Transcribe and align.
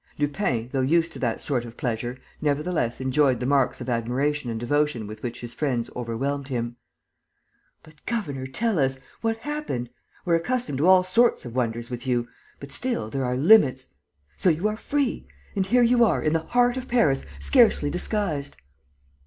Lupin, 0.17 0.67
though 0.71 0.81
used 0.81 1.11
to 1.11 1.19
that 1.19 1.39
sort 1.39 1.63
of 1.63 1.77
pleasure, 1.77 2.17
nevertheless 2.41 2.99
enjoyed 2.99 3.39
the 3.39 3.45
marks 3.45 3.79
of 3.81 3.87
admiration 3.87 4.49
and 4.49 4.59
devotion 4.59 5.05
with 5.05 5.21
which 5.21 5.41
his 5.41 5.53
friends 5.53 5.91
overwhelmed 5.95 6.47
him: 6.47 6.75
"But, 7.83 8.03
governor, 8.07 8.47
tell 8.47 8.79
us... 8.79 8.99
what 9.21 9.37
happened? 9.37 9.91
We're 10.25 10.37
accustomed 10.37 10.79
to 10.79 10.87
all 10.87 11.03
sorts 11.03 11.45
of 11.45 11.53
wonders 11.53 11.91
with 11.91 12.07
you; 12.07 12.27
but 12.59 12.71
still, 12.71 13.11
there 13.11 13.25
are 13.25 13.37
limits.... 13.37 13.89
So 14.37 14.49
you 14.49 14.67
are 14.69 14.75
free? 14.75 15.27
And 15.55 15.67
here 15.67 15.83
you 15.83 16.03
are, 16.03 16.23
in 16.23 16.33
the 16.33 16.39
heart 16.47 16.77
of 16.77 16.87
Paris, 16.87 17.23
scarcely 17.39 17.91
disguised. 17.91 18.55